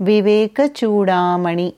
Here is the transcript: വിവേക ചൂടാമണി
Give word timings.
വിവേക 0.00 0.66
ചൂടാമണി 0.76 1.68